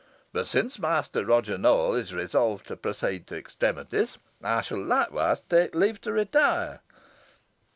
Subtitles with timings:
[0.33, 5.75] But, since Master Roger Nowell is resolved to proceed to extremities, I shall likewise take
[5.75, 6.81] leave to retire."